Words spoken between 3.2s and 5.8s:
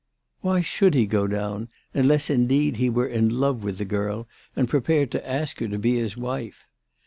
love with the girl and prepared to ask her to